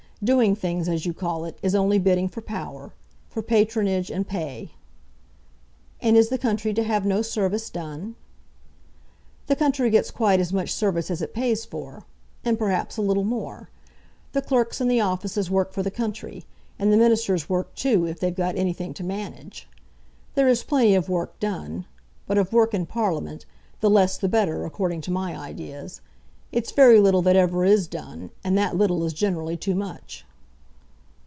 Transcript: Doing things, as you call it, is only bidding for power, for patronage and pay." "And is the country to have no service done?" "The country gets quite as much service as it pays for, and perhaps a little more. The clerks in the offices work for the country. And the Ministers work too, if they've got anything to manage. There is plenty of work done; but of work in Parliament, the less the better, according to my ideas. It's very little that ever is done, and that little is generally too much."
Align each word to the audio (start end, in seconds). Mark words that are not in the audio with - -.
Doing 0.23 0.55
things, 0.55 0.87
as 0.87 1.03
you 1.07 1.15
call 1.15 1.45
it, 1.45 1.57
is 1.63 1.73
only 1.73 1.97
bidding 1.97 2.27
for 2.29 2.41
power, 2.41 2.93
for 3.27 3.41
patronage 3.41 4.11
and 4.11 4.27
pay." 4.27 4.69
"And 5.99 6.15
is 6.15 6.29
the 6.29 6.37
country 6.37 6.75
to 6.75 6.83
have 6.83 7.07
no 7.07 7.23
service 7.23 7.71
done?" 7.71 8.15
"The 9.47 9.55
country 9.55 9.89
gets 9.89 10.11
quite 10.11 10.39
as 10.39 10.53
much 10.53 10.71
service 10.71 11.09
as 11.09 11.23
it 11.23 11.33
pays 11.33 11.65
for, 11.65 12.03
and 12.45 12.59
perhaps 12.59 12.97
a 12.97 13.01
little 13.01 13.23
more. 13.23 13.71
The 14.33 14.43
clerks 14.43 14.79
in 14.79 14.89
the 14.89 15.01
offices 15.01 15.49
work 15.49 15.73
for 15.73 15.81
the 15.81 15.89
country. 15.89 16.45
And 16.77 16.93
the 16.93 16.97
Ministers 16.97 17.49
work 17.49 17.73
too, 17.73 18.05
if 18.05 18.19
they've 18.19 18.35
got 18.35 18.55
anything 18.55 18.93
to 18.93 19.03
manage. 19.03 19.67
There 20.35 20.47
is 20.47 20.63
plenty 20.63 20.93
of 20.93 21.09
work 21.09 21.39
done; 21.39 21.87
but 22.27 22.37
of 22.37 22.53
work 22.53 22.75
in 22.75 22.85
Parliament, 22.85 23.47
the 23.79 23.89
less 23.89 24.19
the 24.19 24.29
better, 24.29 24.65
according 24.65 25.01
to 25.01 25.09
my 25.09 25.35
ideas. 25.35 25.99
It's 26.53 26.71
very 26.71 26.99
little 26.99 27.21
that 27.21 27.37
ever 27.37 27.63
is 27.63 27.87
done, 27.87 28.29
and 28.43 28.57
that 28.57 28.75
little 28.75 29.05
is 29.05 29.13
generally 29.13 29.55
too 29.55 29.73
much." 29.73 30.25